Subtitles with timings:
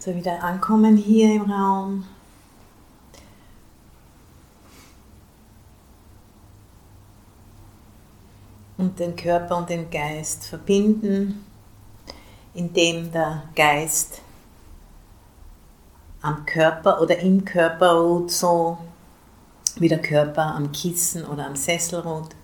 [0.00, 2.06] So wieder ankommen hier im Raum.
[8.78, 11.44] Und den Körper und den Geist verbinden,
[12.54, 14.22] indem der Geist
[16.22, 18.78] am Körper oder im Körper ruht, so
[19.76, 22.34] wie der Körper am Kissen oder am Sessel ruht.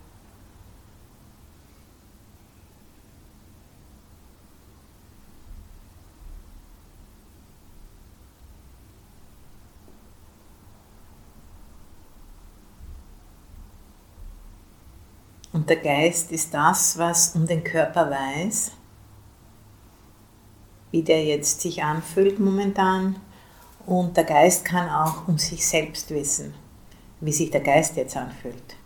[15.66, 18.70] Und der Geist ist das, was um den Körper weiß,
[20.92, 23.16] wie der jetzt sich anfühlt momentan.
[23.84, 26.54] Und der Geist kann auch um sich selbst wissen,
[27.20, 28.76] wie sich der Geist jetzt anfühlt.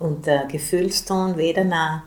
[0.00, 2.02] Und der Gefühlston Vedana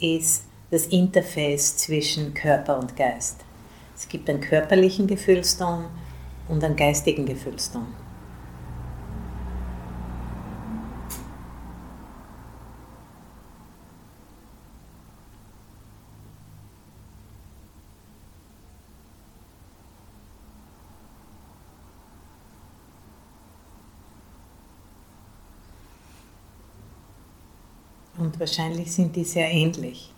[0.00, 3.40] ist das Interface zwischen Körper und Geist.
[3.96, 5.86] Es gibt einen körperlichen Gefühlston
[6.48, 7.86] und einen geistigen Gefühlston.
[28.18, 30.11] Und wahrscheinlich sind die sehr ähnlich.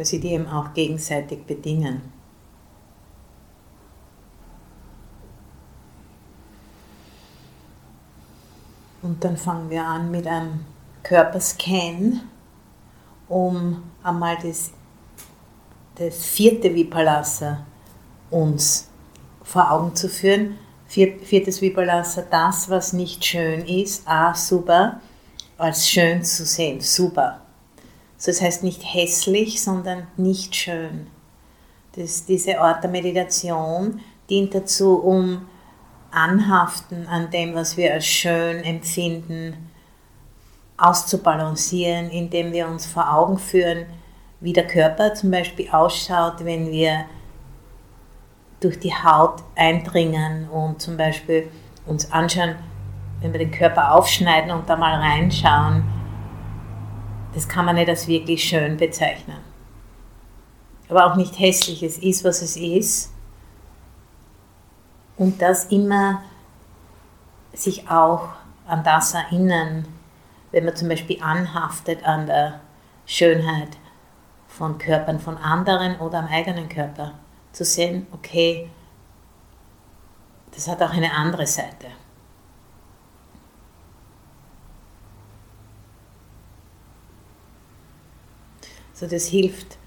[0.00, 2.00] Weil sie die eben auch gegenseitig bedingen.
[9.02, 10.64] Und dann fangen wir an mit einem
[11.02, 12.22] Körperscan,
[13.28, 14.70] um einmal das,
[15.96, 17.58] das vierte Vipalasa
[18.30, 18.88] uns
[19.42, 20.56] vor Augen zu führen.
[20.88, 25.02] Viertes Vipalasa, das, was nicht schön ist, ah, super,
[25.58, 27.42] als schön zu sehen, super.
[28.20, 31.06] So, das heißt nicht hässlich, sondern nicht schön.
[31.96, 35.46] Das, diese Art der Meditation dient dazu, um
[36.10, 39.70] anhaften an dem, was wir als schön empfinden,
[40.76, 43.86] auszubalancieren, indem wir uns vor Augen führen,
[44.40, 47.06] wie der Körper zum Beispiel ausschaut, wenn wir
[48.60, 51.50] durch die Haut eindringen und zum Beispiel
[51.86, 52.56] uns anschauen,
[53.22, 55.99] wenn wir den Körper aufschneiden und da mal reinschauen,
[57.34, 59.38] das kann man nicht als wirklich schön bezeichnen.
[60.88, 63.12] Aber auch nicht hässlich, es ist, was es ist.
[65.16, 66.22] Und das immer
[67.52, 68.30] sich auch
[68.66, 69.86] an das erinnern,
[70.50, 72.60] wenn man zum Beispiel anhaftet an der
[73.06, 73.76] Schönheit
[74.48, 77.12] von Körpern von anderen oder am eigenen Körper,
[77.52, 78.70] zu sehen, okay,
[80.54, 81.86] das hat auch eine andere Seite.
[89.00, 89.78] So, das hilft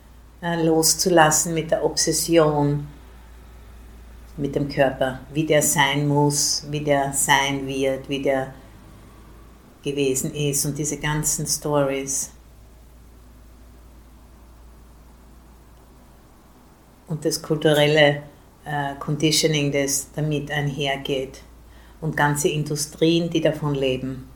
[0.41, 2.87] äh, loszulassen mit der Obsession
[4.37, 8.55] mit dem Körper, wie der sein muss, wie der sein wird, wie der
[9.83, 12.31] gewesen ist und diese ganzen Stories.
[17.05, 18.23] Und das kulturelle
[18.65, 21.43] äh, Conditioning, das damit einhergeht.
[22.01, 24.32] Und ganze Industrien, die davon leben.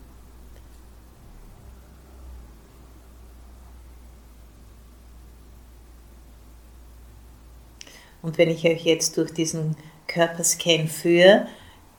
[8.22, 11.46] Und wenn ich euch jetzt durch diesen Körperscan führe,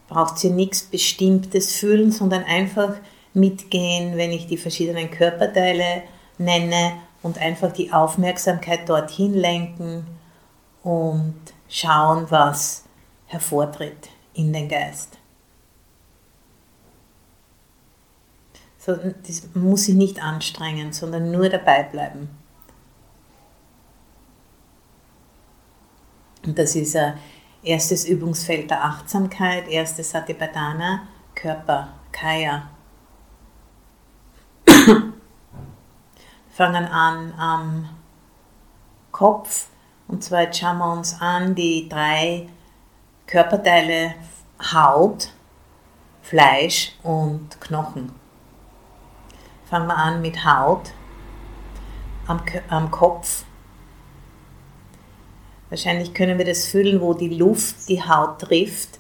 [0.08, 2.96] braucht ihr nichts Bestimmtes fühlen, sondern einfach
[3.34, 6.04] mitgehen, wenn ich die verschiedenen Körperteile
[6.38, 10.08] nenne und einfach die Aufmerksamkeit dorthin lenken
[10.84, 11.36] und
[11.68, 12.86] schauen, was
[13.28, 15.18] hervortritt in den Geist.
[18.78, 22.30] So, das muss ich nicht anstrengen, sondern nur dabei bleiben.
[26.46, 27.18] Und das ist ein
[27.64, 32.70] erstes Übungsfeld der Achtsamkeit, erstes Satipatthana, Körper, Kaya.
[36.50, 37.90] Fangen an am
[39.12, 39.68] Kopf
[40.08, 42.50] und zwar jetzt schauen wir uns an die drei
[43.28, 44.16] Körperteile
[44.74, 45.32] Haut,
[46.22, 48.12] Fleisch und Knochen.
[49.70, 50.92] Fangen wir an mit Haut
[52.28, 53.46] am, am Kopf
[55.70, 59.00] Wahrscheinlich können wir das fühlen, wo die Luft die Haut trifft.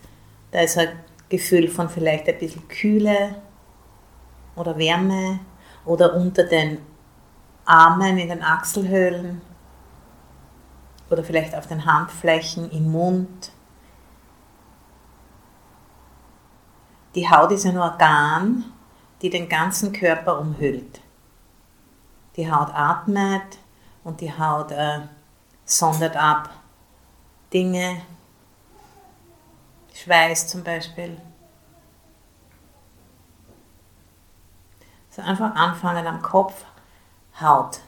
[0.51, 0.89] Da ist ein
[1.29, 3.35] Gefühl von vielleicht ein bisschen Kühle
[4.55, 5.39] oder Wärme
[5.85, 6.79] oder unter den
[7.65, 9.41] Armen, in den Achselhöhlen
[11.09, 13.51] oder vielleicht auf den Handflächen, im Mund.
[17.15, 18.65] die Haut ist ein Organ,
[19.21, 21.01] die den ganzen Körper umhüllt.
[22.35, 23.57] Die Haut atmet
[24.03, 25.01] und die Haut äh,
[25.65, 26.49] sondert ab
[27.53, 28.01] Dinge,
[29.93, 31.19] Schweiß zum Beispiel.
[35.09, 36.65] So einfach anfangen am Kopf,
[37.41, 37.79] Haut.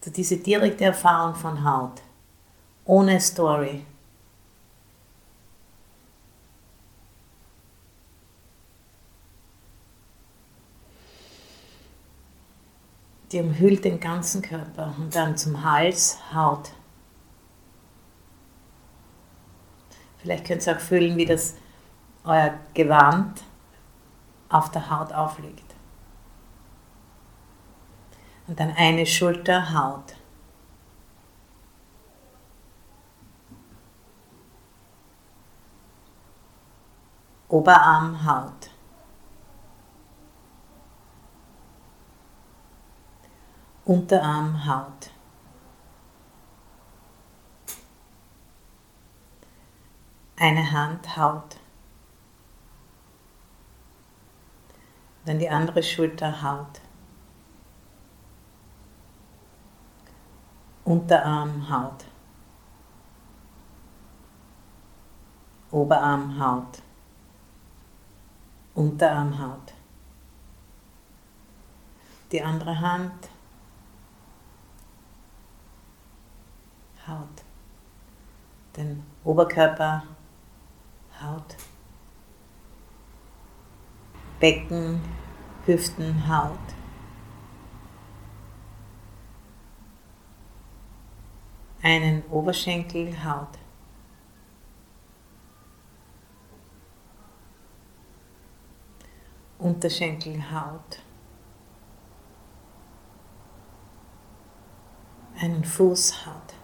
[0.00, 2.00] So diese direkte Erfahrung von Haut,
[2.86, 3.84] ohne Story.
[13.30, 16.70] Die umhüllt den ganzen Körper und dann zum Hals Haut.
[20.22, 21.56] Vielleicht könnt ihr auch fühlen, wie das
[22.24, 23.42] euer Gewand
[24.48, 25.74] auf der Haut aufliegt.
[28.46, 30.16] Und dann eine Schulter Haut.
[37.48, 38.70] Oberarm Haut.
[43.84, 45.10] Unterarm Haut.
[50.40, 51.58] Eine Hand Haut.
[55.26, 56.80] Dann die andere Schulter Haut.
[60.82, 62.06] Unterarm Haut.
[65.70, 66.82] Oberarm Haut.
[68.74, 69.74] Unterarm Haut.
[72.32, 73.28] Die andere Hand
[77.06, 77.44] Haut.
[78.74, 80.04] Den Oberkörper
[81.22, 81.56] Haut.
[84.38, 85.00] Becken,
[85.66, 86.58] Hüften, Haut.
[91.82, 93.58] Einen Oberschenkel, Haut.
[99.58, 101.02] Unterschenkel, Haut.
[105.38, 106.59] Einen Fuß, Haut.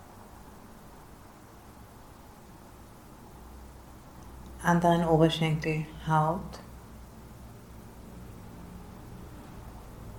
[4.67, 6.61] Anderen Oberschenkel Haut,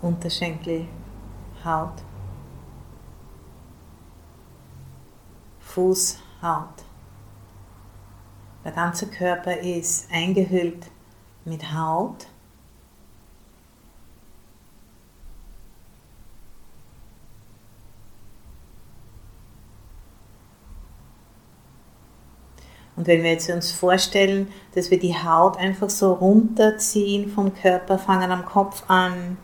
[0.01, 0.87] Unterschenkel
[1.65, 2.01] Haut,
[5.59, 6.85] Fuß Haut.
[8.63, 10.89] Der ganze Körper ist eingehüllt
[11.43, 12.27] mit Haut
[22.97, 27.99] Und wenn wir jetzt uns vorstellen, dass wir die Haut einfach so runterziehen vom Körper,
[27.99, 29.37] fangen am Kopf an,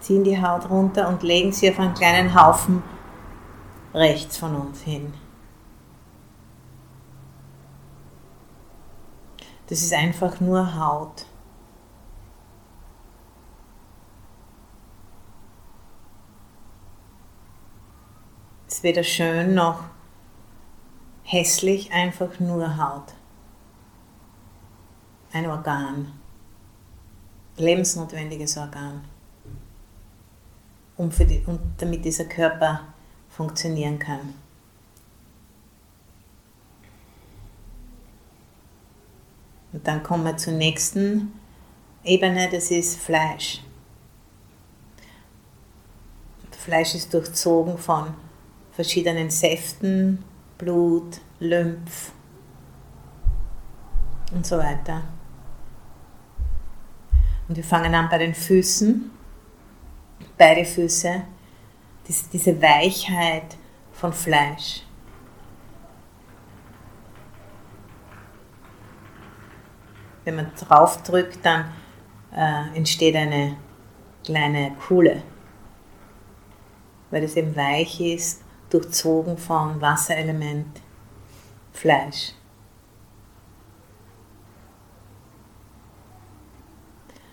[0.00, 2.82] ziehen die Haut runter und legen sie auf einen kleinen Haufen
[3.92, 5.12] rechts von uns hin.
[9.66, 11.26] Das ist einfach nur Haut.
[18.66, 19.80] Es ist weder schön noch
[21.28, 23.12] hässlich einfach nur Haut.
[25.30, 26.10] Ein Organ,
[27.58, 29.04] lebensnotwendiges Organ,
[30.96, 32.80] um die, um, damit dieser Körper
[33.28, 34.32] funktionieren kann.
[39.74, 41.34] Und dann kommen wir zur nächsten
[42.04, 43.62] Ebene, das ist Fleisch.
[46.52, 48.14] Fleisch ist durchzogen von
[48.72, 50.24] verschiedenen Säften,
[50.58, 52.12] Blut, Lymph
[54.32, 55.02] und so weiter.
[57.48, 59.10] Und wir fangen an bei den Füßen,
[60.36, 61.22] beide Füße,
[62.32, 63.56] diese Weichheit
[63.92, 64.82] von Fleisch.
[70.24, 71.72] Wenn man drauf drückt, dann
[72.34, 73.56] äh, entsteht eine
[74.24, 75.22] kleine Kuhle,
[77.10, 80.80] weil es eben weich ist durchzogen von Wasserelement,
[81.72, 82.32] Fleisch.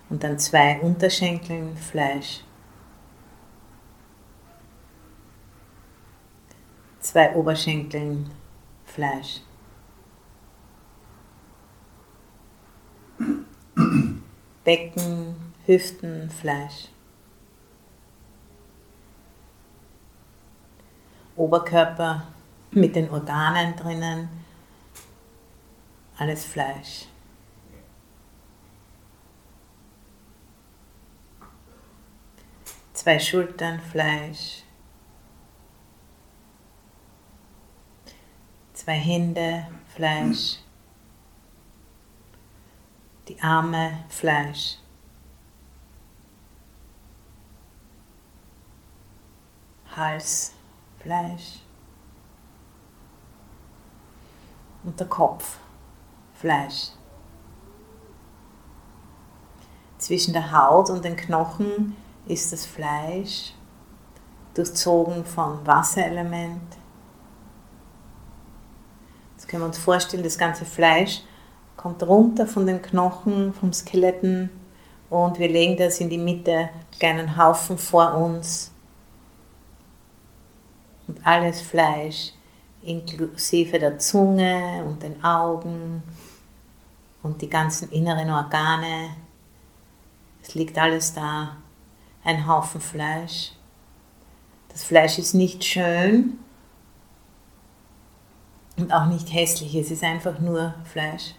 [0.10, 2.42] Und dann zwei Unterschenkeln Fleisch.
[7.00, 8.32] Zwei Oberschenkeln
[8.86, 9.42] Fleisch.
[14.63, 16.89] Becken, Hüften, Fleisch.
[21.36, 22.27] Oberkörper
[22.72, 24.30] mit den Organen drinnen,
[26.18, 27.08] alles Fleisch.
[32.94, 34.63] Zwei Schultern Fleisch,
[38.74, 40.60] zwei Hände Fleisch,
[43.27, 44.77] die Arme Fleisch.
[49.96, 50.54] Hals
[51.05, 51.59] Fleisch.
[54.83, 55.57] Und der Kopf
[56.33, 56.89] Fleisch.
[60.00, 61.95] Zwischen der Haut und den Knochen
[62.25, 63.53] ist das Fleisch
[64.55, 66.75] durchzogen vom Wasserelement.
[69.33, 71.21] Jetzt können wir uns vorstellen, das ganze Fleisch
[71.77, 74.50] kommt runter von den Knochen, vom Skeletten
[75.12, 78.71] und wir legen das in die Mitte, kleinen Haufen vor uns.
[81.07, 82.33] Und alles Fleisch,
[82.81, 86.03] inklusive der Zunge und den Augen
[87.24, 89.15] und die ganzen inneren Organe.
[90.41, 91.57] Es liegt alles da,
[92.24, 93.53] ein Haufen Fleisch.
[94.69, 96.38] Das Fleisch ist nicht schön
[98.77, 101.33] und auch nicht hässlich, es ist einfach nur Fleisch.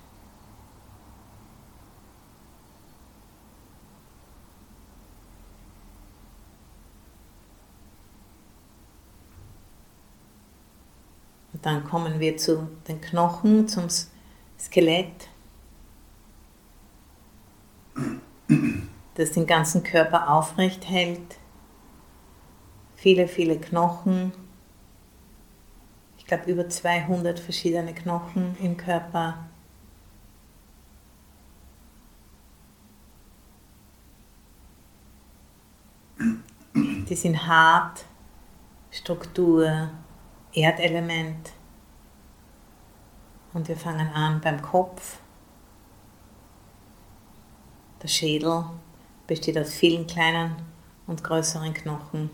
[11.67, 13.89] Dann kommen wir zu den Knochen, zum
[14.57, 15.29] Skelett,
[19.17, 21.39] das den ganzen Körper aufrecht hält.
[22.95, 24.33] Viele, viele Knochen.
[26.19, 29.49] Ich glaube über 200 verschiedene Knochen im Körper.
[36.75, 38.05] Die sind hart,
[38.93, 39.91] Struktur,
[40.57, 41.53] Erdelement.
[43.53, 45.19] Und wir fangen an beim Kopf.
[48.03, 48.65] Der Schädel
[49.27, 50.57] besteht aus vielen kleinen
[51.07, 52.31] und größeren Knochen.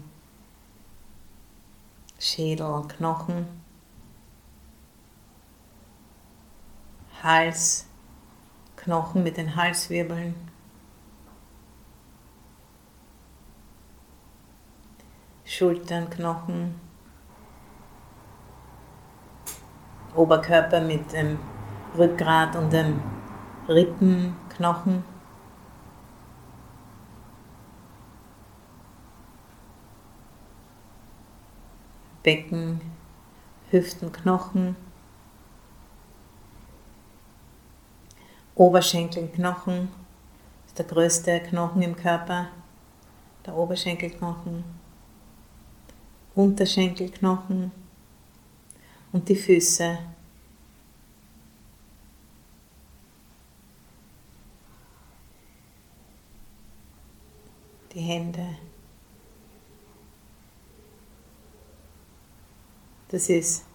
[2.20, 3.46] Schädel, Knochen,
[7.24, 7.86] Hals,
[8.76, 10.36] Knochen mit den Halswirbeln.
[15.44, 16.91] Schultern, Knochen,
[20.14, 21.38] Oberkörper mit dem
[21.96, 23.00] Rückgrat und dem
[23.68, 25.04] Rippenknochen.
[32.22, 32.80] Becken,
[33.70, 34.76] Hüften, Knochen,
[38.54, 39.88] Oberschenkelknochen,
[40.66, 42.46] ist der größte Knochen im Körper,
[43.44, 44.62] der Oberschenkelknochen,
[46.36, 47.72] Unterschenkelknochen,
[49.12, 49.98] und die Füße.
[57.92, 58.56] Die Hände.
[63.08, 63.66] Das ist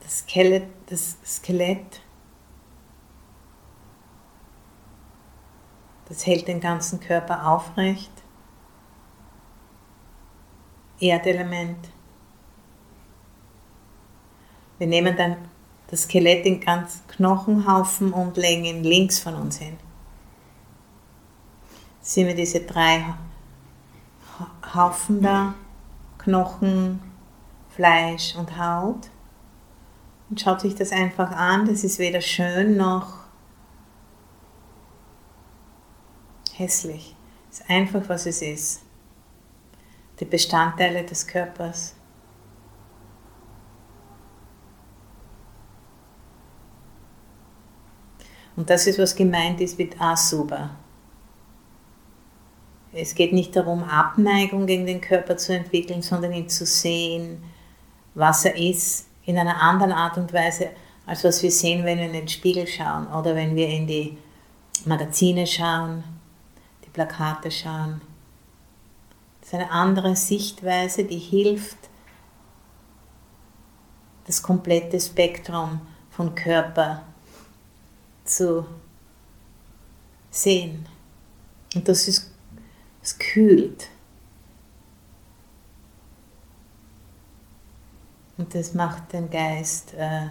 [0.00, 2.02] das Skelett, das Skelett.
[6.08, 8.10] Das hält den ganzen Körper aufrecht.
[10.98, 11.88] Erdelement.
[14.80, 15.36] Wir nehmen dann
[15.88, 19.76] das Skelett in ganz Knochenhaufen und legen ihn links von uns hin.
[22.00, 23.04] Sehen wir diese drei
[24.74, 25.54] Haufen da,
[26.16, 27.02] Knochen,
[27.76, 29.10] Fleisch und Haut.
[30.30, 33.18] Und schaut sich das einfach an, das ist weder schön noch
[36.54, 37.14] hässlich.
[37.50, 38.80] Es ist einfach, was es ist.
[40.20, 41.96] Die Bestandteile des Körpers.
[48.56, 50.70] Und das ist, was gemeint ist mit Asuba.
[52.92, 57.42] Es geht nicht darum, Abneigung gegen den Körper zu entwickeln, sondern ihn zu sehen,
[58.14, 60.70] was er ist, in einer anderen Art und Weise,
[61.06, 64.18] als was wir sehen, wenn wir in den Spiegel schauen oder wenn wir in die
[64.84, 66.02] Magazine schauen,
[66.84, 68.00] die Plakate schauen.
[69.40, 71.78] Das ist eine andere Sichtweise, die hilft,
[74.26, 75.80] das komplette Spektrum
[76.10, 77.02] von Körper
[78.30, 78.64] zu
[80.30, 80.86] sehen.
[81.74, 82.32] Und das ist,
[83.02, 83.88] es kühlt.
[88.36, 90.28] Und das macht den Geist äh,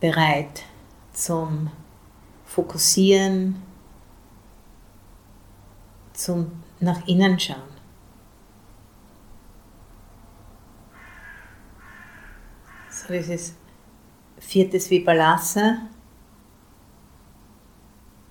[0.00, 0.62] bereit
[1.12, 1.70] zum
[2.46, 3.62] Fokussieren,
[6.14, 7.72] zum nach innen schauen.
[12.90, 13.56] So, ist
[14.38, 15.88] viertes Vipassana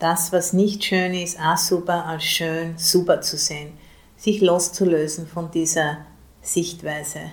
[0.02, 3.74] das, was nicht schön ist, auch super als schön, super zu sehen.
[4.18, 5.98] Sich loszulösen von dieser
[6.42, 7.32] Sichtweise.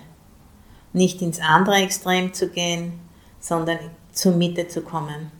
[0.93, 2.99] Nicht ins andere Extrem zu gehen,
[3.39, 3.79] sondern
[4.11, 5.31] zur Mitte zu kommen.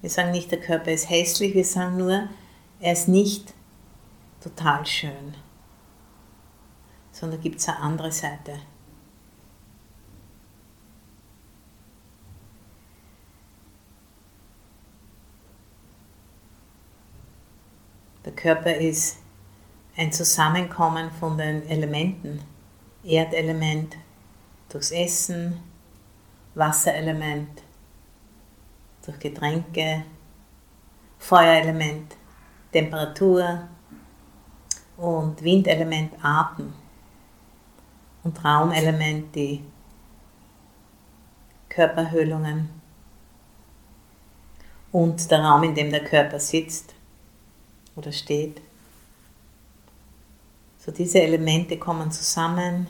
[0.00, 2.28] Wir sagen nicht, der Körper ist hässlich, wir sagen nur,
[2.80, 3.54] er ist nicht
[4.40, 5.34] total schön,
[7.12, 8.58] sondern gibt es eine andere Seite.
[18.24, 19.18] Der Körper ist
[19.96, 22.40] ein Zusammenkommen von den Elementen.
[23.02, 23.96] Erdelement
[24.68, 25.60] durchs Essen,
[26.54, 27.62] Wasserelement
[29.04, 30.04] durch Getränke,
[31.18, 32.16] Feuerelement,
[32.72, 33.68] Temperatur
[34.96, 36.72] und Windelement, Atem
[38.22, 39.64] und Raumelement, die
[41.68, 42.70] Körperhöhlungen
[44.92, 46.91] und der Raum, in dem der Körper sitzt
[47.96, 48.60] oder steht.
[50.78, 52.88] So diese Elemente kommen zusammen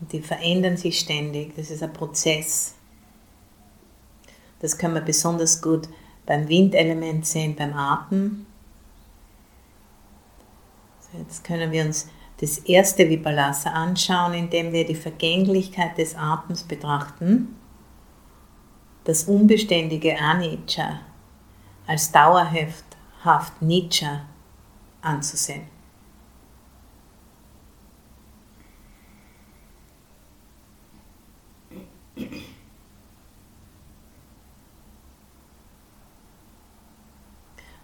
[0.00, 1.54] und die verändern sich ständig.
[1.56, 2.74] Das ist ein Prozess.
[4.60, 5.88] Das können wir besonders gut
[6.24, 8.46] beim Windelement sehen, beim Atem.
[11.00, 12.08] So jetzt können wir uns
[12.40, 17.56] das erste Vipassana anschauen, indem wir die Vergänglichkeit des Atems betrachten,
[19.04, 21.00] das unbeständige Anicca
[21.86, 22.84] als dauerhaft
[23.60, 24.26] Nicca
[25.02, 25.66] anzusehen.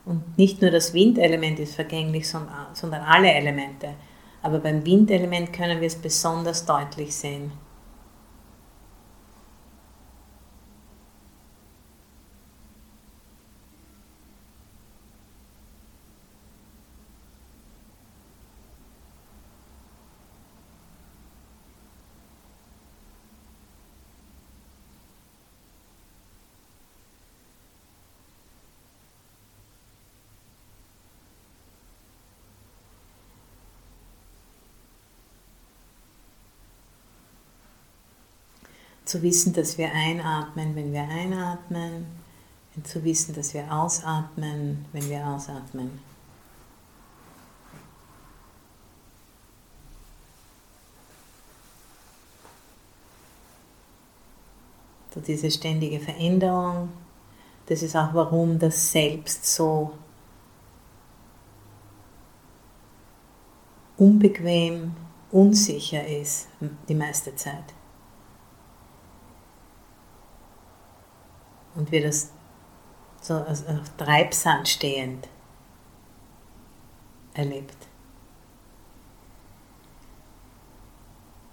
[0.04, 3.94] Und nicht nur das Windelement ist vergänglich, sondern alle Elemente.
[4.42, 7.52] Aber beim Windelement können wir es besonders deutlich sehen.
[39.12, 42.06] Zu wissen, dass wir einatmen, wenn wir einatmen,
[42.74, 46.00] und zu wissen, dass wir ausatmen, wenn wir ausatmen.
[55.14, 56.88] So diese ständige Veränderung,
[57.66, 59.92] das ist auch warum das Selbst so
[63.98, 64.96] unbequem,
[65.30, 66.48] unsicher ist
[66.88, 67.74] die meiste Zeit.
[71.74, 72.30] Und wir das
[73.20, 75.28] so auf Treibsand stehend
[77.34, 77.76] erlebt.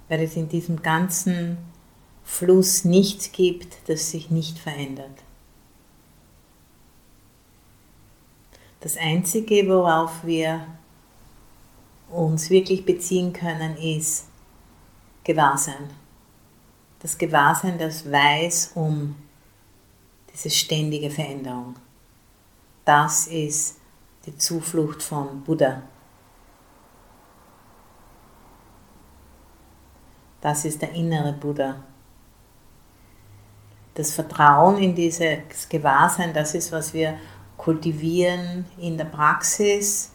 [0.08, 1.58] Weil es in diesem ganzen
[2.24, 5.24] Fluss nichts gibt, das sich nicht verändert.
[8.82, 10.66] Das Einzige, worauf wir
[12.10, 14.26] uns wirklich beziehen können, ist
[15.24, 15.90] Gewahrsein.
[17.00, 19.16] Das Gewahrsein, das weiß um
[20.32, 21.76] diese ständige Veränderung.
[22.86, 23.78] Das ist
[24.26, 25.82] die Zuflucht von Buddha.
[30.42, 31.84] Das ist der innere Buddha.
[33.94, 37.18] Das Vertrauen in dieses Gewahrsein, das ist, was wir
[37.58, 40.12] kultivieren in der Praxis.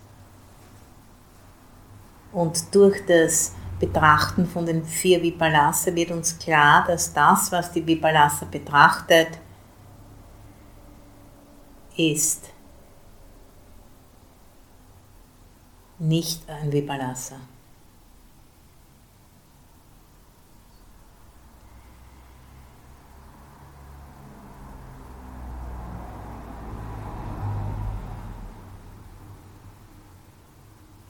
[2.32, 7.86] Und durch das Betrachten von den vier Vipalasa wird uns klar, dass das, was die
[7.86, 9.38] Vipalasa betrachtet,
[11.96, 12.50] ist
[15.98, 17.40] nicht ein Vipassana.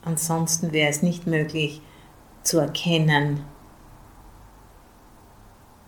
[0.05, 1.81] Ansonsten wäre es nicht möglich
[2.42, 3.44] zu erkennen,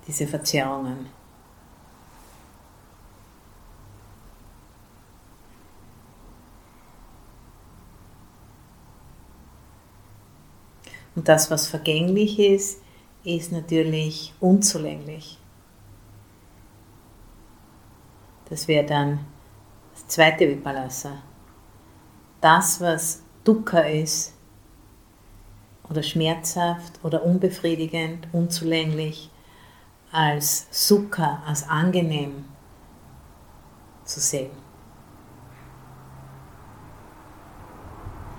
[0.08, 1.15] diese Verzerrungen.
[11.16, 12.80] Und das, was vergänglich ist,
[13.24, 15.38] ist natürlich unzulänglich.
[18.48, 19.26] Das wäre dann
[19.92, 21.22] das zweite Vipassana.
[22.40, 24.36] Das, was Dukkha ist,
[25.88, 29.30] oder schmerzhaft oder unbefriedigend, unzulänglich,
[30.12, 32.44] als Sukha, als angenehm
[34.04, 34.65] zu sehen.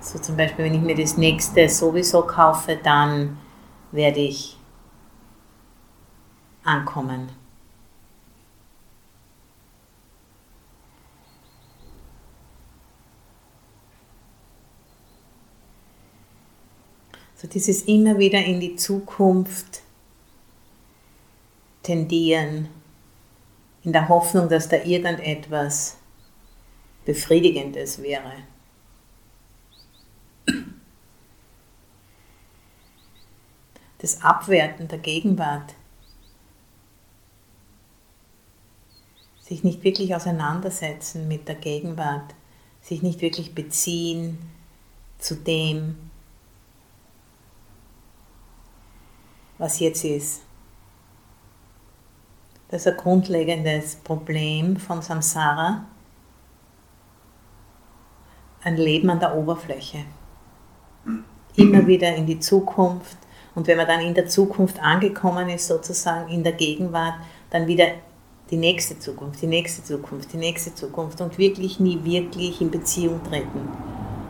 [0.00, 3.38] So zum Beispiel, wenn ich mir das nächste sowieso kaufe, dann
[3.92, 4.56] werde ich
[6.64, 7.30] ankommen.
[17.36, 19.82] So dieses immer wieder in die Zukunft
[21.82, 22.68] tendieren,
[23.84, 25.98] in der Hoffnung, dass da irgendetwas
[27.04, 28.32] Befriedigendes wäre.
[33.98, 35.74] Das Abwerten der Gegenwart,
[39.40, 42.34] sich nicht wirklich auseinandersetzen mit der Gegenwart,
[42.82, 44.38] sich nicht wirklich beziehen
[45.18, 46.10] zu dem,
[49.56, 50.42] was jetzt ist.
[52.68, 55.86] Das ist ein grundlegendes Problem von Samsara,
[58.62, 60.04] ein Leben an der Oberfläche.
[61.56, 63.16] Immer wieder in die Zukunft
[63.58, 67.14] und wenn man dann in der Zukunft angekommen ist, sozusagen in der Gegenwart,
[67.50, 67.86] dann wieder
[68.52, 73.20] die nächste Zukunft, die nächste Zukunft, die nächste Zukunft und wirklich nie wirklich in Beziehung
[73.24, 73.68] treten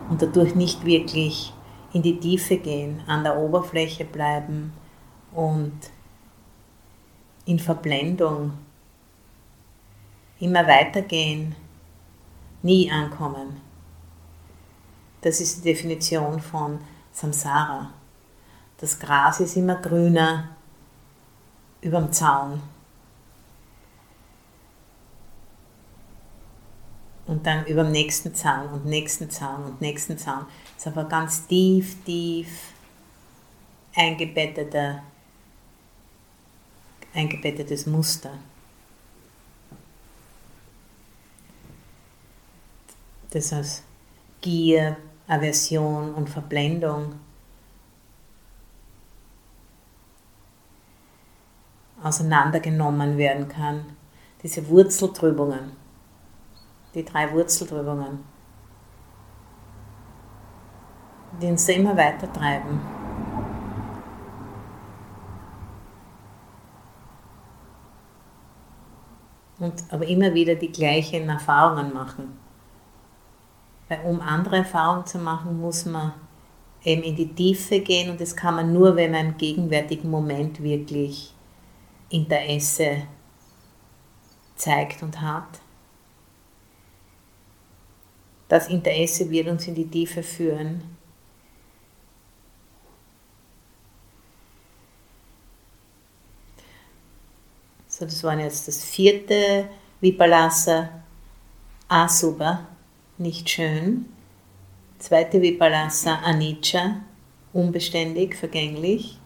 [0.09, 1.53] und dadurch nicht wirklich
[1.93, 4.73] in die Tiefe gehen, an der Oberfläche bleiben
[5.33, 5.79] und
[7.45, 8.55] in Verblendung
[10.41, 11.55] immer weitergehen,
[12.63, 13.61] nie ankommen.
[15.21, 16.79] Das ist die Definition von
[17.13, 17.91] Samsara.
[18.79, 20.57] Das Gras ist immer grüner
[21.81, 22.63] überm Zaun.
[27.27, 30.47] Und dann über dem nächsten Zaun und nächsten Zaun und nächsten Zaun.
[30.77, 32.73] Das ist aber ganz tief, tief
[33.95, 35.03] eingebetteter,
[37.13, 38.31] eingebettetes Muster.
[43.31, 43.83] Das heißt
[44.41, 47.17] Gier, Aversion und Verblendung
[52.03, 53.85] auseinandergenommen werden kann.
[54.43, 55.73] Diese Wurzeltrübungen,
[56.95, 58.25] die drei Wurzeltrübungen,
[61.41, 62.81] die uns immer weiter treiben.
[69.59, 72.39] Und aber immer wieder die gleichen Erfahrungen machen.
[73.89, 76.13] Weil um andere Erfahrungen zu machen, muss man
[76.85, 80.63] eben in die Tiefe gehen und das kann man nur, wenn man im gegenwärtigen Moment
[80.63, 81.35] wirklich
[82.11, 83.07] Interesse
[84.57, 85.61] zeigt und hat.
[88.49, 90.97] Das Interesse wird uns in die Tiefe führen.
[97.99, 99.69] So, das war jetzt das vierte
[100.01, 100.89] Vipalasa
[101.89, 102.67] Asubha,
[103.19, 104.07] nicht schön.
[104.99, 107.01] Zweite Vipalasa Anicca,
[107.53, 109.18] unbeständig, vergänglich.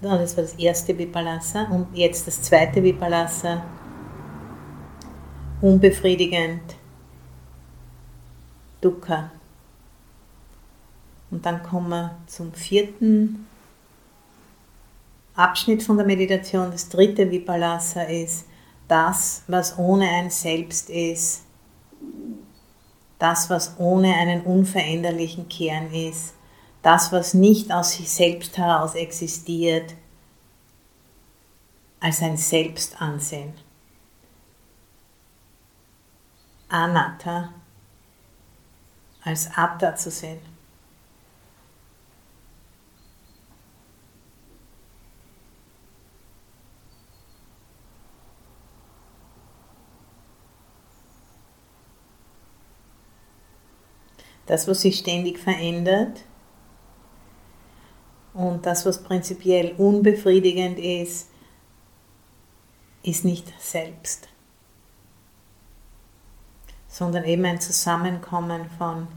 [0.00, 3.64] Das war das erste Vipalasa und jetzt das zweite Vipalasa,
[5.60, 6.76] unbefriedigend,
[8.80, 9.30] Dukkha.
[11.30, 13.46] Und dann kommen wir zum vierten
[15.34, 16.70] Abschnitt von der Meditation.
[16.70, 18.46] Das dritte Vipalasa ist
[18.86, 21.42] das, was ohne ein Selbst ist,
[23.18, 26.33] das, was ohne einen unveränderlichen Kern ist,
[26.84, 29.94] das, was nicht aus sich selbst heraus existiert,
[31.98, 33.54] als ein Selbst ansehen.
[36.68, 37.54] Anatta
[39.22, 40.40] als Atta zu sehen.
[54.44, 56.20] Das, was sich ständig verändert
[58.34, 61.30] und das, was prinzipiell unbefriedigend ist,
[63.02, 64.28] ist nicht selbst
[66.94, 69.08] sondern eben ein Zusammenkommen von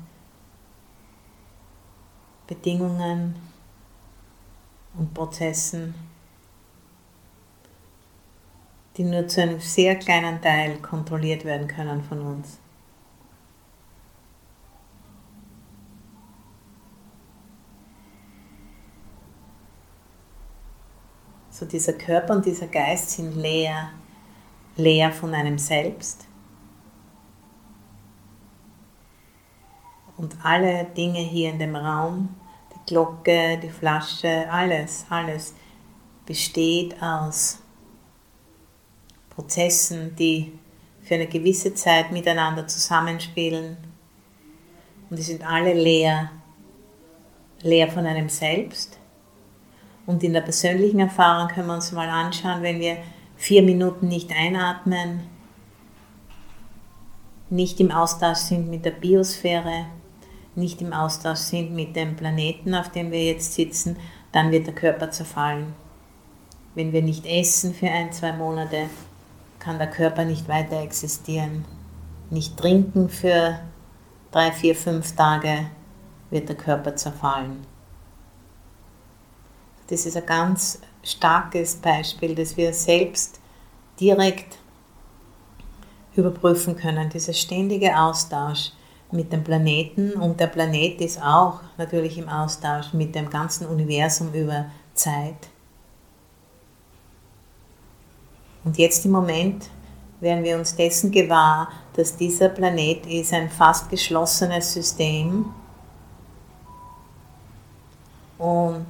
[2.47, 3.35] Bedingungen
[4.95, 5.93] und Prozessen,
[8.97, 12.57] die nur zu einem sehr kleinen Teil kontrolliert werden können von uns.
[21.57, 23.89] So dieser Körper und dieser Geist sind leer,
[24.75, 26.27] leer von einem Selbst.
[30.17, 32.29] Und alle Dinge hier in dem Raum,
[32.75, 35.55] die Glocke, die Flasche, alles, alles
[36.27, 37.57] besteht aus
[39.31, 40.59] Prozessen, die
[41.01, 43.77] für eine gewisse Zeit miteinander zusammenspielen.
[45.09, 46.29] Und die sind alle leer,
[47.63, 48.99] leer von einem selbst.
[50.07, 52.97] Und in der persönlichen Erfahrung können wir uns mal anschauen, wenn wir
[53.35, 55.19] vier Minuten nicht einatmen,
[57.49, 59.85] nicht im Austausch sind mit der Biosphäre,
[60.55, 63.97] nicht im Austausch sind mit dem Planeten, auf dem wir jetzt sitzen,
[64.31, 65.73] dann wird der Körper zerfallen.
[66.73, 68.89] Wenn wir nicht essen für ein, zwei Monate,
[69.59, 71.65] kann der Körper nicht weiter existieren.
[72.29, 73.59] Nicht trinken für
[74.31, 75.67] drei, vier, fünf Tage,
[76.29, 77.76] wird der Körper zerfallen.
[79.87, 83.39] Das ist ein ganz starkes Beispiel, das wir selbst
[83.99, 84.57] direkt
[86.15, 87.09] überprüfen können.
[87.09, 88.71] Dieser ständige Austausch
[89.11, 94.33] mit dem Planeten und der Planet ist auch natürlich im Austausch mit dem ganzen Universum
[94.33, 95.47] über Zeit.
[98.65, 99.69] Und jetzt im Moment
[100.19, 105.53] werden wir uns dessen gewahr, dass dieser Planet ist ein fast geschlossenes System
[108.37, 108.85] und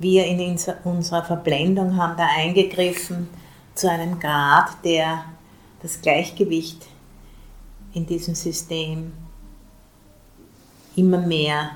[0.00, 3.28] wir in unserer Verblendung haben da eingegriffen
[3.74, 5.26] zu einem Grad, der
[5.82, 6.86] das Gleichgewicht
[7.92, 9.12] in diesem System
[10.96, 11.72] immer mehr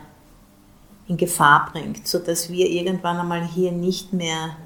[1.07, 4.57] in Gefahr bringt, sodass wir irgendwann einmal hier nicht mehr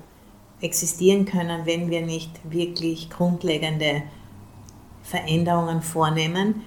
[0.60, 4.02] existieren können, wenn wir nicht wirklich grundlegende
[5.02, 6.62] Veränderungen vornehmen,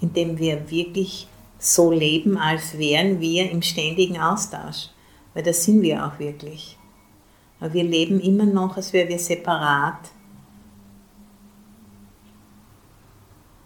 [0.00, 1.26] indem wir wirklich
[1.58, 4.90] so leben, als wären wir im ständigen Austausch.
[5.36, 6.78] Weil das sind wir auch wirklich.
[7.60, 10.10] Aber wir leben immer noch, als wären wir separat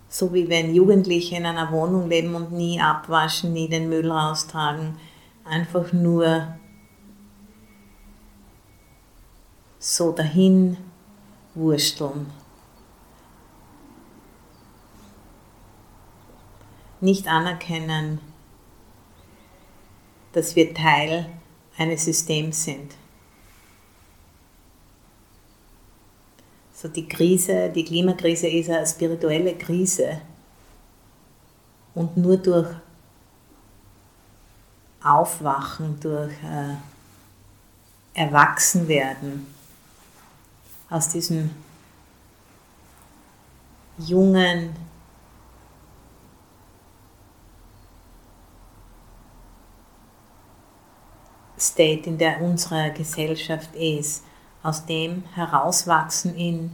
[0.08, 4.96] So wie wenn Jugendliche in einer Wohnung leben und nie abwaschen, nie den Müll raustragen,
[5.44, 6.58] einfach nur
[9.78, 10.76] so dahin
[11.54, 12.32] wursteln.
[17.00, 18.18] Nicht anerkennen,
[20.32, 21.30] dass wir Teil
[21.80, 22.94] eines Systems sind.
[26.74, 30.20] So die Krise, die Klimakrise ist eine spirituelle Krise.
[31.94, 32.68] Und nur durch
[35.02, 36.76] Aufwachen, durch äh,
[38.12, 39.46] Erwachsenwerden
[40.90, 41.50] aus diesem
[43.96, 44.74] jungen,
[51.60, 54.24] State, in der unsere Gesellschaft ist,
[54.62, 56.70] aus dem herauswachsen in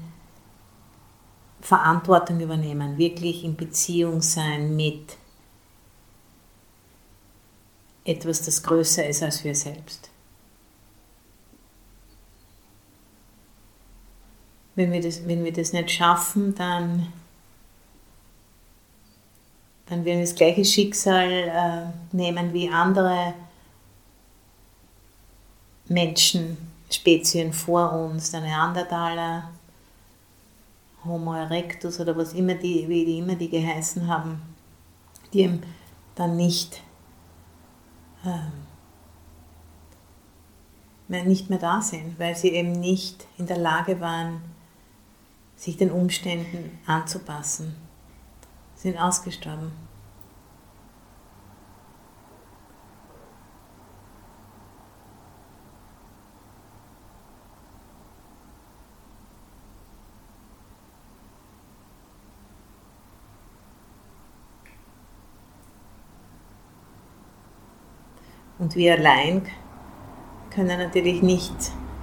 [1.61, 5.16] Verantwortung übernehmen, wirklich in Beziehung sein mit
[8.05, 10.11] etwas, das größer ist als wir selbst.
[14.77, 17.12] Wenn wir das, wenn wir das nicht schaffen, dann,
[19.87, 23.35] dann werden wir das gleiche Schicksal äh, nehmen wie andere
[25.88, 26.57] Menschen,
[26.90, 29.51] Spezien vor uns, der Neandertaler,
[31.05, 34.42] Homo erectus oder was immer die, wie die immer die geheißen haben,
[35.33, 35.62] die eben
[36.14, 36.83] dann nicht,
[38.25, 38.51] äh,
[41.09, 44.42] nicht mehr da sind, weil sie eben nicht in der Lage waren,
[45.55, 47.77] sich den Umständen anzupassen,
[48.75, 49.86] sind ausgestorben.
[68.66, 69.46] Und wir allein
[70.50, 71.55] können natürlich nicht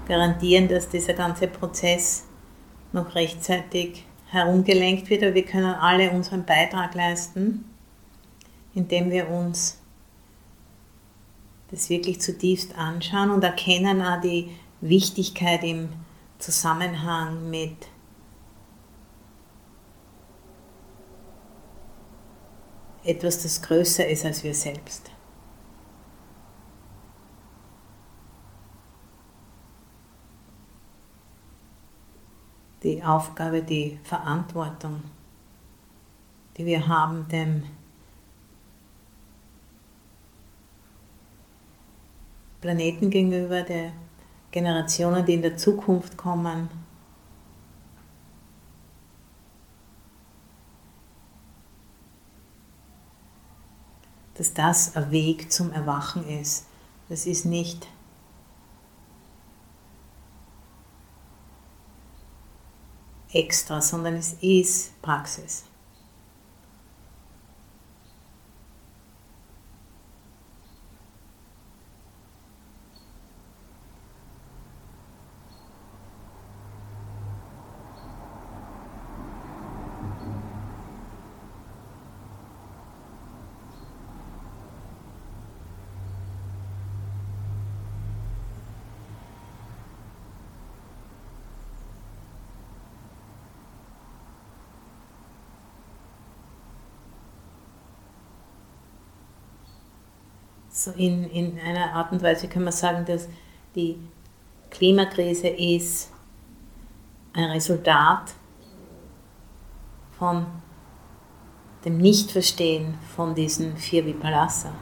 [0.07, 2.23] garantieren, dass dieser ganze Prozess
[2.93, 7.65] noch rechtzeitig herumgelenkt wird, aber wir können alle unseren Beitrag leisten,
[8.73, 9.81] indem wir uns
[11.69, 15.89] das wirklich zutiefst anschauen und erkennen auch die Wichtigkeit im
[16.39, 17.75] Zusammenhang mit
[23.03, 25.12] etwas, das größer ist als wir selbst.
[32.83, 35.01] Die Aufgabe, die Verantwortung,
[36.57, 37.63] die wir haben, dem
[42.61, 43.91] Planeten gegenüber, der
[44.51, 46.69] Generationen, die in der Zukunft kommen.
[54.35, 56.67] Dass das ein Weg zum Erwachen ist.
[57.09, 57.87] Das ist nicht
[63.33, 65.63] extra, sondern es ist Praxis.
[100.75, 103.29] So in, in einer Art und Weise können wir sagen, dass
[103.75, 103.95] die
[104.71, 106.09] Klimakrise ist
[107.31, 108.33] ein Resultat
[110.17, 110.47] von
[111.85, 114.73] dem Nichtverstehen von diesen vier Vipalasa.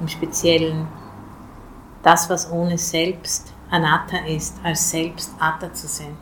[0.00, 0.88] Im Speziellen
[2.02, 6.16] das, was ohne Selbst Anatta ist, als Selbst Atta zu sehen.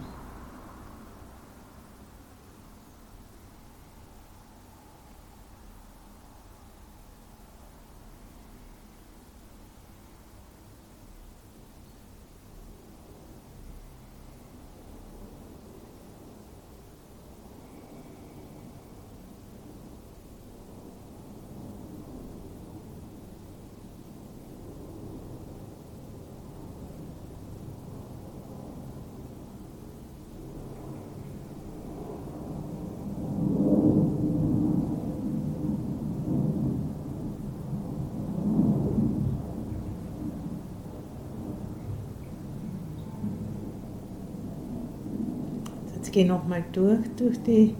[46.12, 47.75] Gehe nochmal durch, durch die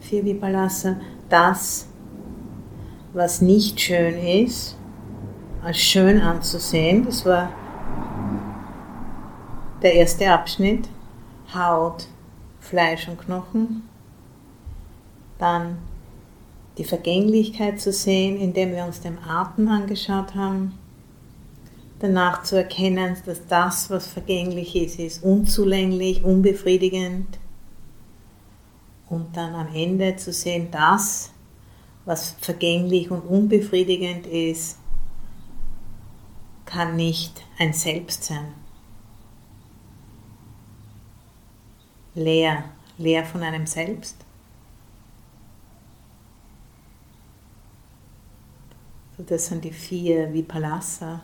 [0.00, 0.96] vier Vipalasa.
[1.28, 1.86] Das,
[3.12, 4.76] was nicht schön ist,
[5.62, 7.50] als schön anzusehen, das war
[9.82, 10.88] der erste Abschnitt.
[11.54, 12.06] Haut,
[12.60, 13.82] Fleisch und Knochen.
[15.38, 15.78] Dann
[16.78, 20.78] die Vergänglichkeit zu sehen, indem wir uns den Atem angeschaut haben.
[21.98, 27.39] Danach zu erkennen, dass das, was vergänglich ist, ist unzulänglich, unbefriedigend
[29.10, 31.32] und dann am Ende zu sehen, das,
[32.04, 34.78] was vergänglich und unbefriedigend ist,
[36.64, 38.54] kann nicht ein Selbst sein.
[42.14, 42.64] Leer,
[42.98, 44.16] leer von einem Selbst.
[49.16, 51.20] So, das sind die vier Vipalasa.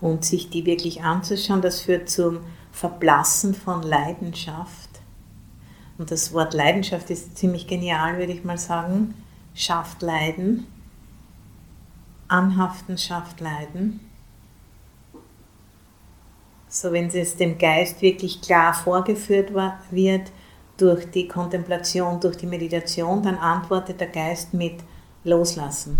[0.00, 2.40] Und sich die wirklich anzuschauen, das führt zum
[2.78, 5.00] Verblassen von Leidenschaft.
[5.98, 9.14] Und das Wort Leidenschaft ist ziemlich genial, würde ich mal sagen.
[9.52, 10.64] Schafft Leiden.
[12.28, 13.98] Anhaften schafft Leiden.
[16.68, 19.50] So, wenn es dem Geist wirklich klar vorgeführt
[19.90, 20.30] wird
[20.76, 24.84] durch die Kontemplation, durch die Meditation, dann antwortet der Geist mit
[25.24, 25.98] Loslassen.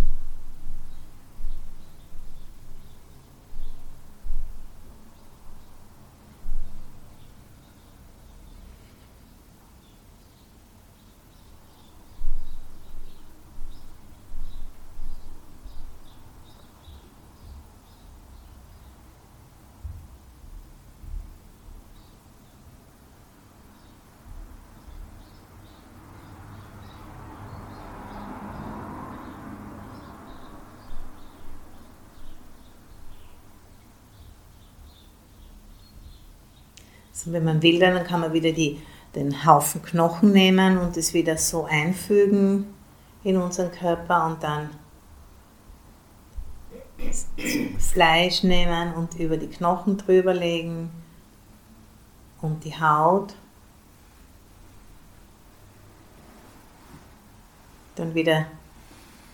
[37.18, 38.80] Also wenn man will, dann kann man wieder die,
[39.16, 42.72] den Haufen Knochen nehmen und es wieder so einfügen
[43.24, 44.70] in unseren Körper und dann
[47.80, 50.90] Fleisch nehmen und über die Knochen drüber legen
[52.40, 53.34] und die Haut.
[57.96, 58.46] Dann wieder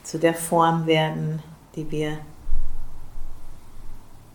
[0.04, 1.42] zu der Form werden,
[1.76, 2.16] die wir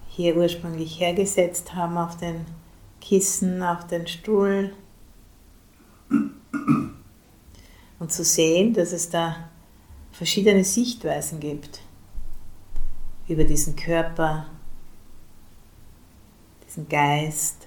[0.07, 2.45] hier ursprünglich hergesetzt haben auf den
[3.01, 4.73] Kissen auf den Stuhl.
[7.99, 9.49] Und zu sehen, dass es da
[10.11, 11.81] verschiedene Sichtweisen gibt
[13.27, 14.47] über diesen Körper,
[16.65, 17.58] diesen Geist,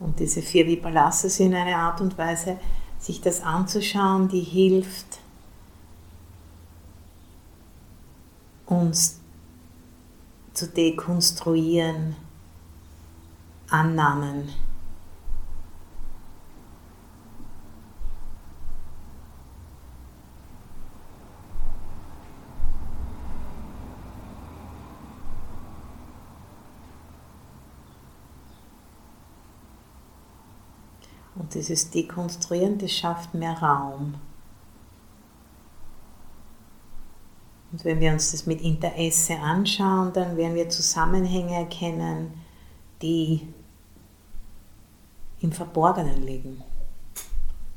[0.00, 2.58] Und diese vier Vipalasas sind eine Art und Weise,
[2.98, 5.18] sich das anzuschauen, die hilft,
[8.66, 9.20] uns
[10.52, 12.16] zu dekonstruieren,
[13.70, 14.48] Annahmen
[31.58, 34.14] dieses Dekonstruieren, das schafft mehr Raum.
[37.70, 42.40] Und wenn wir uns das mit Interesse anschauen, dann werden wir Zusammenhänge erkennen,
[43.02, 43.46] die
[45.40, 46.62] im Verborgenen liegen.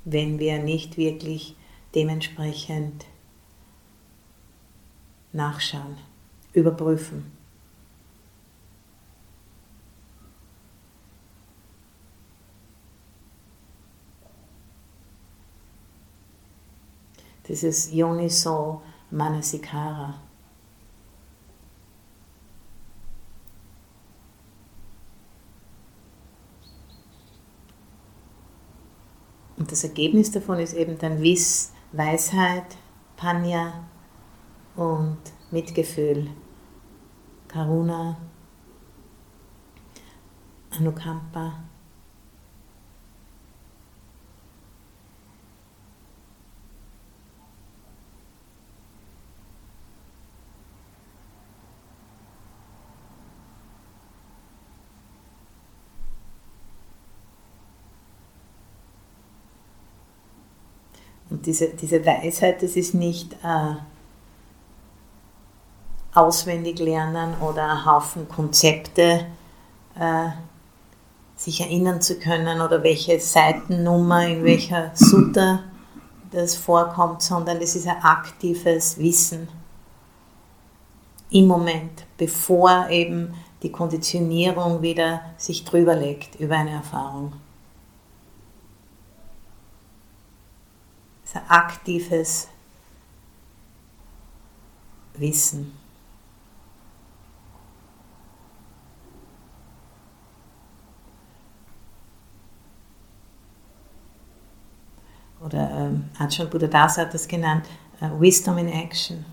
[0.03, 1.55] wenn wir nicht wirklich
[1.93, 3.05] dementsprechend
[5.31, 5.97] nachschauen,
[6.53, 7.31] überprüfen.
[17.51, 20.13] Dieses Yoniso Manasikara.
[29.57, 32.77] Und das Ergebnis davon ist eben dann Wiss, Weisheit,
[33.17, 33.83] Panya
[34.77, 35.19] und
[35.51, 36.29] Mitgefühl,
[37.49, 38.15] Karuna,
[40.69, 41.70] Anukampa.
[61.41, 63.73] Und diese, diese Weisheit, das ist nicht äh,
[66.13, 69.25] auswendig lernen oder ein Haufen Konzepte
[69.99, 70.29] äh,
[71.35, 75.63] sich erinnern zu können oder welche Seitennummer in welcher Sutta
[76.29, 79.47] das vorkommt, sondern es ist ein aktives Wissen
[81.31, 83.33] im Moment, bevor eben
[83.63, 87.33] die Konditionierung wieder sich drüber legt über eine Erfahrung.
[91.35, 92.47] Ein aktives
[95.13, 95.77] Wissen.
[105.39, 107.65] Oder ähm, Ajahn Buddhadasa hat das genannt,
[107.99, 109.25] uh, Wisdom in Action.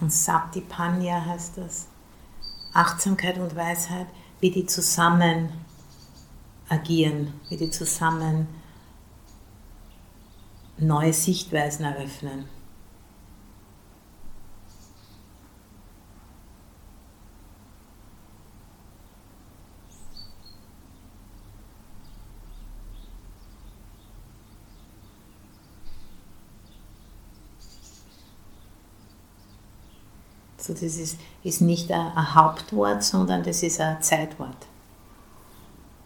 [0.00, 1.86] Und Satipanya heißt das.
[2.72, 4.06] Achtsamkeit und Weisheit,
[4.40, 5.50] wie die zusammen
[6.68, 8.48] agieren, wie die zusammen
[10.78, 12.44] neue Sichtweisen eröffnen.
[30.66, 34.66] So, das ist, ist nicht ein, ein Hauptwort, sondern das ist ein Zeitwort.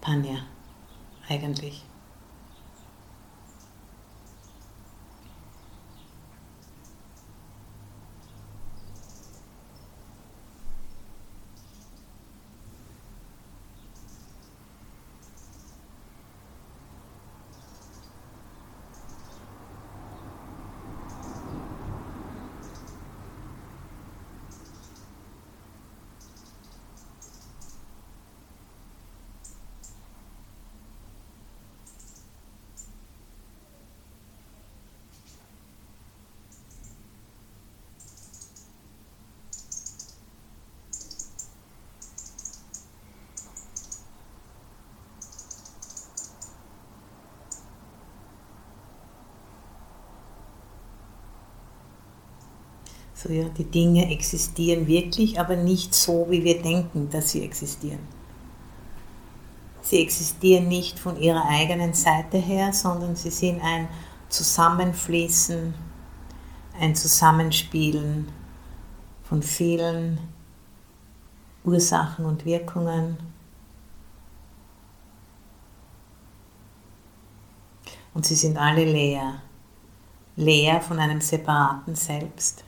[0.03, 0.41] Panya,
[1.27, 1.83] eigentlich.
[53.23, 57.99] So, ja, die Dinge existieren wirklich, aber nicht so, wie wir denken, dass sie existieren.
[59.83, 63.89] Sie existieren nicht von ihrer eigenen Seite her, sondern sie sind ein
[64.31, 65.75] Zusammenfließen,
[66.81, 68.29] ein Zusammenspielen
[69.25, 70.19] von vielen
[71.65, 73.19] Ursachen und Wirkungen.
[78.15, 79.43] Und sie sind alle leer,
[80.37, 82.65] leer von einem separaten Selbst.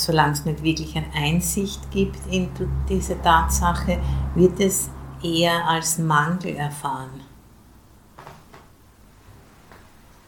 [0.00, 2.48] Solange es nicht wirklich eine Einsicht gibt in
[2.88, 4.00] diese Tatsache,
[4.34, 4.88] wird es
[5.22, 7.20] eher als Mangel erfahren.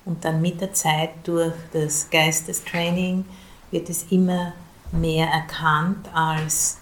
[0.04, 3.24] Und dann mit der Zeit durch das Geistestraining
[3.70, 4.52] wird es immer
[4.90, 6.76] mehr erkannt als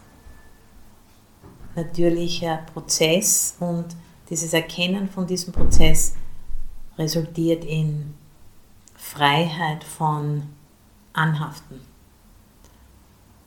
[1.77, 3.87] natürlicher Prozess und
[4.29, 6.15] dieses Erkennen von diesem Prozess
[6.99, 8.15] resultiert in
[8.97, 10.43] Freiheit von
[11.13, 11.90] Anhaften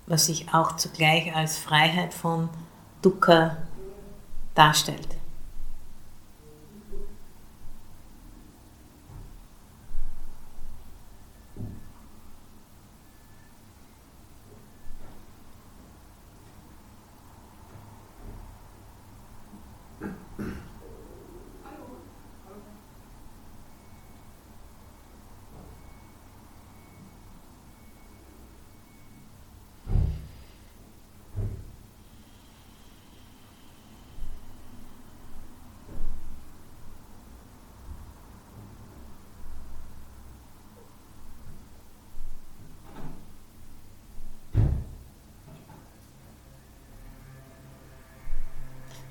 [0.07, 2.49] was sich auch zugleich als Freiheit von
[3.01, 3.57] Dukkha
[4.55, 5.07] darstellt.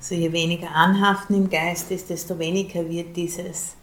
[0.03, 3.77] So je weniger Anhaften im Geist ist, desto weniger wird dieses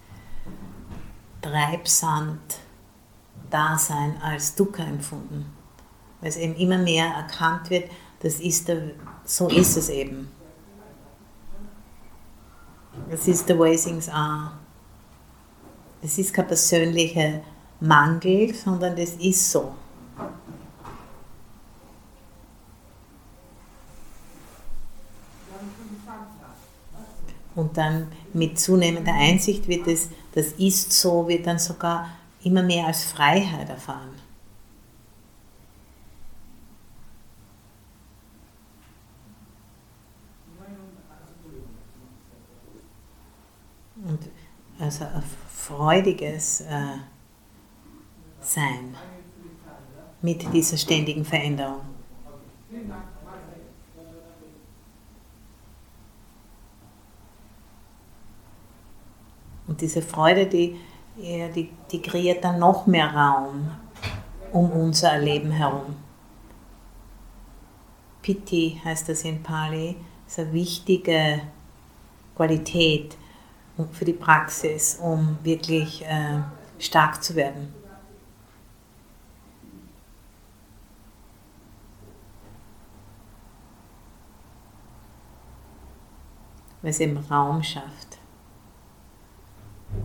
[1.41, 5.51] Treibsand-Dasein als Dukkha empfunden.
[6.21, 7.91] Weil es eben immer mehr erkannt wird,
[8.21, 8.91] das ist der,
[9.25, 10.31] so ist es eben.
[13.09, 14.53] Das ist the way things are.
[16.03, 17.41] Das ist kein persönlicher
[17.81, 19.73] Mangel, sondern das ist so.
[27.55, 32.09] Und dann mit zunehmender Einsicht wird es, das ist so, wird dann sogar
[32.43, 34.15] immer mehr als Freiheit erfahren.
[44.07, 44.31] Und
[44.79, 45.23] also ein
[45.53, 46.97] freudiges äh,
[48.41, 48.97] Sein
[50.23, 51.83] mit dieser ständigen Veränderung.
[59.81, 60.76] Diese Freude, die,
[61.16, 63.70] die, die kreiert dann noch mehr Raum
[64.53, 65.97] um unser Leben herum.
[68.22, 71.41] Piti heißt das in Pali, ist eine wichtige
[72.37, 73.16] Qualität
[73.93, 76.41] für die Praxis, um wirklich äh,
[76.78, 77.74] stark zu werden.
[86.83, 88.20] Weil es eben Raum schafft.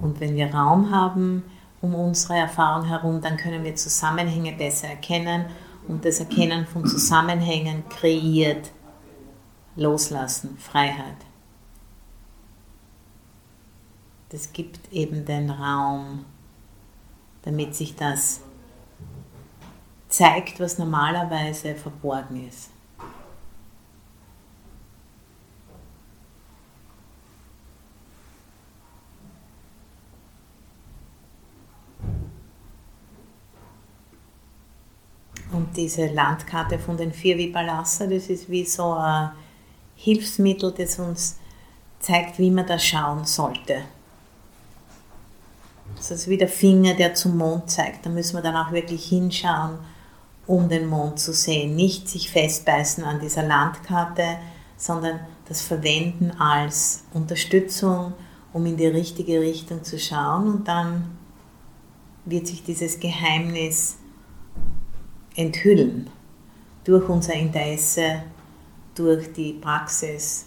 [0.02, 1.44] Und wenn wir Raum haben
[1.82, 5.46] um unsere Erfahrung herum, dann können wir Zusammenhänge besser erkennen
[5.88, 8.72] und das Erkennen von Zusammenhängen kreiert
[9.76, 11.18] Loslassen, Freiheit.
[14.30, 16.26] Das gibt eben den Raum,
[17.44, 18.42] damit sich das
[20.10, 22.72] zeigt, was normalerweise verborgen ist.
[35.56, 39.32] Und diese Landkarte von den vier Vipalasa, das ist wie so ein
[39.96, 41.38] Hilfsmittel, das uns
[42.00, 43.84] zeigt, wie man da schauen sollte.
[45.96, 48.06] Das ist wie der Finger, der zum Mond zeigt.
[48.06, 49.78] Da müssen wir dann auch wirklich hinschauen,
[50.46, 51.76] um den Mond zu sehen.
[51.78, 54.38] Nicht sich festbeißen an dieser Landkarte,
[54.76, 58.12] sondern das Verwenden als Unterstützung,
[58.52, 60.50] um in die richtige Richtung zu schauen.
[60.50, 61.18] Und dann
[62.26, 64.00] wird sich dieses Geheimnis
[65.36, 66.10] enthüllen
[66.84, 68.24] durch unser Interesse,
[68.94, 70.46] durch die Praxis.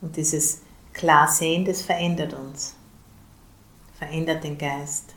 [0.00, 2.74] Und dieses Klarsehen, das verändert uns,
[3.98, 5.11] verändert den Geist.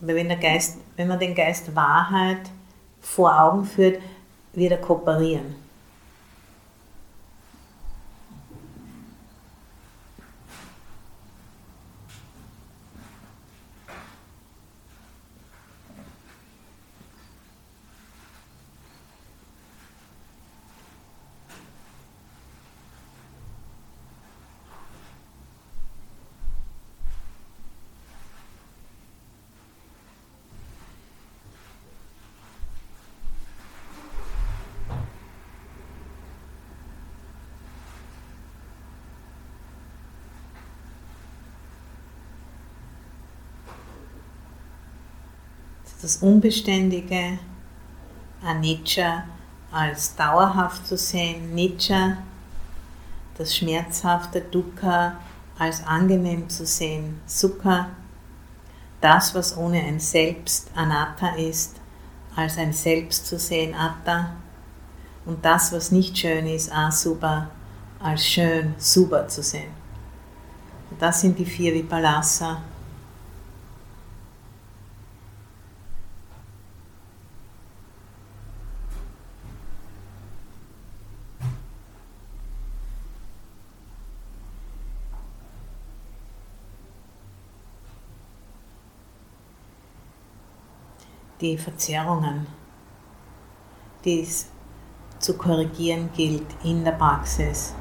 [0.00, 2.50] Weil wenn, der Geist, wenn man den Geist Wahrheit
[3.00, 4.00] vor Augen führt,
[4.52, 5.56] wird er kooperieren.
[46.00, 47.38] Das Unbeständige,
[48.42, 49.24] Anicca
[49.72, 52.18] als dauerhaft zu sehen, Nicca,
[53.36, 55.16] das Schmerzhafte, Dukkha
[55.58, 57.90] als angenehm zu sehen, Sukha,
[59.00, 61.76] das, was ohne ein Selbst, Anatta ist,
[62.34, 64.32] als ein Selbst zu sehen, Atta,
[65.24, 67.50] und das, was nicht schön ist, Asubha,
[68.00, 69.72] als schön, Subha zu sehen.
[70.98, 72.62] das sind die vier Vipalasa,
[91.40, 92.46] die Verzerrungen,
[94.04, 94.48] die es
[95.18, 97.74] zu korrigieren gilt in der Praxis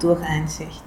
[0.00, 0.84] durch Einsicht.